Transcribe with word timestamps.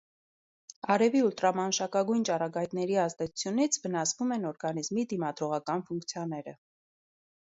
Արևի 0.93 1.19
ուլտրամանուշակագույն 1.25 2.23
ճառագայթների 2.29 2.97
ազդեցությունից 3.03 3.77
վնասվում 3.83 4.33
են 4.37 4.47
օրգանիզմի 4.53 5.05
դիմադրողական 5.13 5.85
ֆունկցիաները։ 5.91 6.55